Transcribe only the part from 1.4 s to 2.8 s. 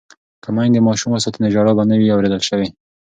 نو ژړا به نه وي اوریدل شوې.